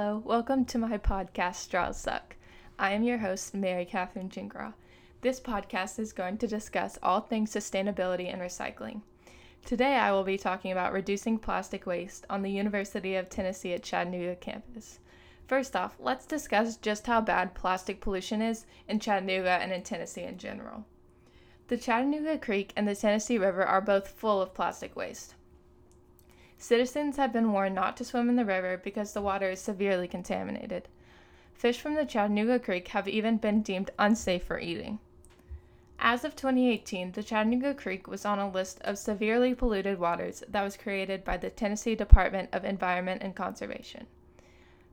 [0.00, 2.36] Hello, welcome to my podcast, Straws Suck.
[2.78, 4.74] I am your host, Mary Catherine Jingra.
[5.22, 9.00] This podcast is going to discuss all things sustainability and recycling.
[9.64, 13.82] Today, I will be talking about reducing plastic waste on the University of Tennessee at
[13.82, 15.00] Chattanooga campus.
[15.48, 20.22] First off, let's discuss just how bad plastic pollution is in Chattanooga and in Tennessee
[20.22, 20.84] in general.
[21.66, 25.34] The Chattanooga Creek and the Tennessee River are both full of plastic waste.
[26.60, 30.08] Citizens have been warned not to swim in the river because the water is severely
[30.08, 30.88] contaminated.
[31.54, 34.98] Fish from the Chattanooga Creek have even been deemed unsafe for eating.
[36.00, 40.62] As of 2018, the Chattanooga Creek was on a list of severely polluted waters that
[40.62, 44.08] was created by the Tennessee Department of Environment and Conservation.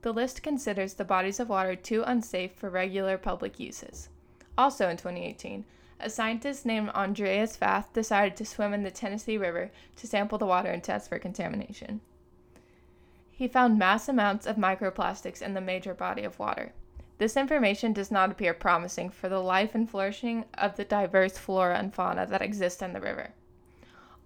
[0.00, 4.08] The list considers the bodies of water too unsafe for regular public uses.
[4.56, 5.66] Also in 2018,
[6.02, 10.46] a scientist named Andreas Fath decided to swim in the Tennessee River to sample the
[10.46, 12.00] water and test for contamination.
[13.30, 16.72] He found mass amounts of microplastics in the major body of water.
[17.18, 21.78] This information does not appear promising for the life and flourishing of the diverse flora
[21.78, 23.30] and fauna that exist in the river.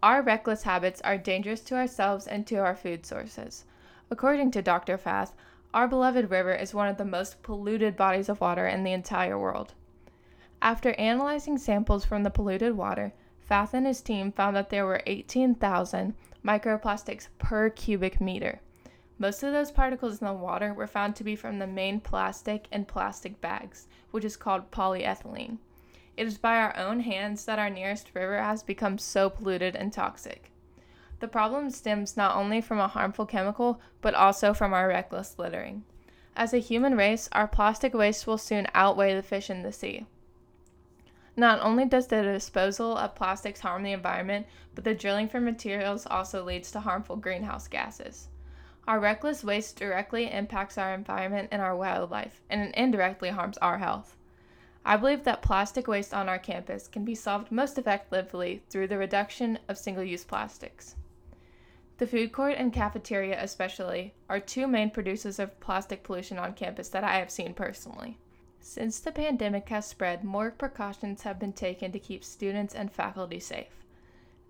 [0.02, 3.64] Our reckless habits are dangerous to ourselves and to our food sources.
[4.10, 4.98] According to Dr.
[4.98, 5.34] Fath,
[5.72, 9.38] our beloved river is one of the most polluted bodies of water in the entire
[9.38, 9.74] world.
[10.64, 15.02] After analyzing samples from the polluted water, Fath and his team found that there were
[15.04, 18.60] 18,000 microplastics per cubic meter.
[19.18, 22.66] Most of those particles in the water were found to be from the main plastic
[22.72, 25.58] and plastic bags, which is called polyethylene.
[26.16, 29.92] It is by our own hands that our nearest river has become so polluted and
[29.92, 30.50] toxic.
[31.20, 35.84] The problem stems not only from a harmful chemical, but also from our reckless littering.
[36.34, 40.06] As a human race, our plastic waste will soon outweigh the fish in the sea.
[41.36, 46.06] Not only does the disposal of plastics harm the environment, but the drilling for materials
[46.06, 48.28] also leads to harmful greenhouse gases.
[48.86, 53.78] Our reckless waste directly impacts our environment and our wildlife, and it indirectly harms our
[53.78, 54.16] health.
[54.84, 58.98] I believe that plastic waste on our campus can be solved most effectively through the
[58.98, 60.94] reduction of single use plastics.
[61.96, 66.90] The food court and cafeteria, especially, are two main producers of plastic pollution on campus
[66.90, 68.18] that I have seen personally.
[68.66, 73.38] Since the pandemic has spread, more precautions have been taken to keep students and faculty
[73.38, 73.84] safe.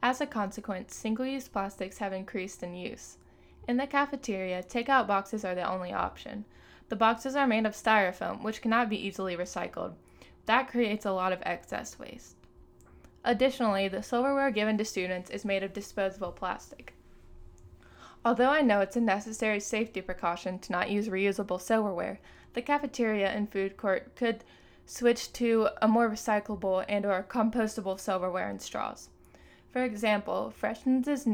[0.04, 3.18] As a consequence, single use plastics have increased in use.
[3.66, 6.44] In the cafeteria, takeout boxes are the only option.
[6.90, 9.94] The boxes are made of styrofoam, which cannot be easily recycled.
[10.46, 12.36] That creates a lot of excess waste.
[13.24, 16.93] Additionally, the silverware given to students is made of disposable plastic.
[18.26, 22.20] Although I know it's a necessary safety precaution to not use reusable silverware,
[22.54, 24.44] the cafeteria and food court could
[24.86, 29.10] switch to a more recyclable and or compostable silverware and straws.
[29.70, 31.28] For example, Freshens is,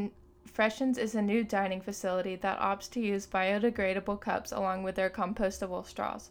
[0.47, 5.11] Freshens is a new dining facility that opts to use biodegradable cups along with their
[5.11, 6.31] compostable straws.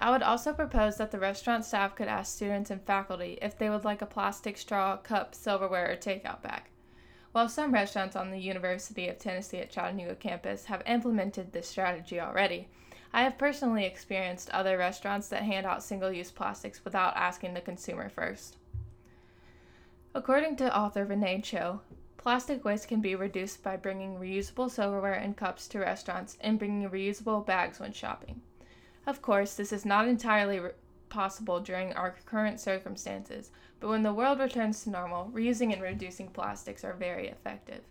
[0.00, 3.70] I would also propose that the restaurant staff could ask students and faculty if they
[3.70, 6.64] would like a plastic straw, cup, silverware, or takeout bag.
[7.36, 12.18] While some restaurants on the University of Tennessee at Chattanooga campus have implemented this strategy
[12.18, 12.66] already,
[13.12, 17.60] I have personally experienced other restaurants that hand out single use plastics without asking the
[17.60, 18.56] consumer first.
[20.14, 21.82] According to author Renee Cho,
[22.16, 26.88] plastic waste can be reduced by bringing reusable silverware and cups to restaurants and bringing
[26.88, 28.40] reusable bags when shopping.
[29.06, 30.70] Of course, this is not entirely re-
[31.08, 33.50] possible during our current circumstances,
[33.80, 37.82] but when the world returns to normal, reusing and reducing plastics are very effective.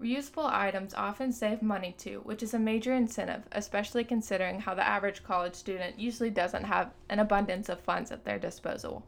[0.00, 4.86] Reusable items often save money too, which is a major incentive, especially considering how the
[4.86, 9.04] average college student usually doesn't have an abundance of funds at their disposal.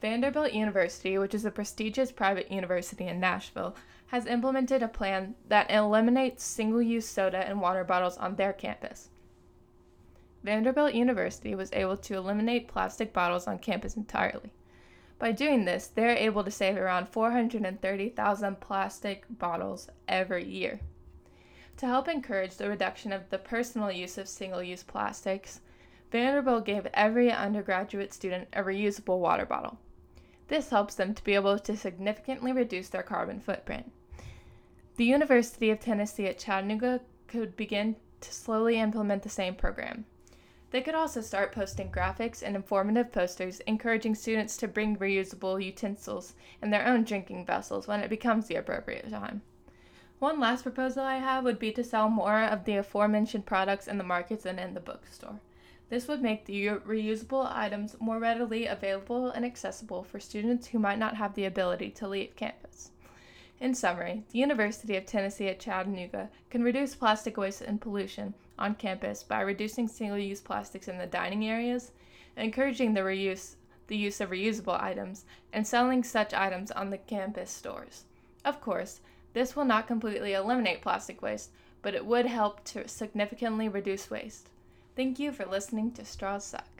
[0.00, 3.76] Vanderbilt University, which is a prestigious private university in Nashville,
[4.08, 9.08] has implemented a plan that eliminates single use soda and water bottles on their campus.
[10.46, 14.52] Vanderbilt University was able to eliminate plastic bottles on campus entirely.
[15.18, 20.78] By doing this, they are able to save around 430,000 plastic bottles every year.
[21.78, 25.62] To help encourage the reduction of the personal use of single use plastics,
[26.12, 29.78] Vanderbilt gave every undergraduate student a reusable water bottle.
[30.46, 33.90] This helps them to be able to significantly reduce their carbon footprint.
[34.94, 40.04] The University of Tennessee at Chattanooga could begin to slowly implement the same program.
[40.72, 46.34] They could also start posting graphics and informative posters encouraging students to bring reusable utensils
[46.60, 49.42] and their own drinking vessels when it becomes the appropriate time.
[50.18, 53.96] One last proposal I have would be to sell more of the aforementioned products in
[53.96, 55.40] the markets and in the bookstore.
[55.88, 60.98] This would make the reusable items more readily available and accessible for students who might
[60.98, 62.90] not have the ability to leave campus.
[63.60, 68.74] In summary, the University of Tennessee at Chattanooga can reduce plastic waste and pollution on
[68.74, 71.92] campus by reducing single-use plastics in the dining areas,
[72.36, 73.56] encouraging the reuse
[73.88, 78.04] the use of reusable items, and selling such items on the campus stores.
[78.44, 79.00] Of course,
[79.32, 81.50] this will not completely eliminate plastic waste,
[81.82, 84.48] but it would help to significantly reduce waste.
[84.96, 86.75] Thank you for listening to Straws Suck.